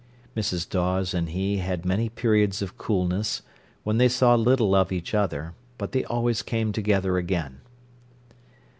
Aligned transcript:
Mrs. 0.35 0.67
Dawes 0.67 1.13
and 1.13 1.29
he 1.29 1.57
had 1.57 1.85
many 1.85 2.09
periods 2.09 2.63
of 2.63 2.75
coolness, 2.75 3.43
when 3.83 3.99
they 3.99 4.09
saw 4.09 4.33
little 4.33 4.73
of 4.73 4.91
each 4.91 5.13
other; 5.13 5.53
but 5.77 5.91
they 5.91 6.03
always 6.05 6.41
came 6.41 6.71
together 6.71 7.17
again. 7.19 7.61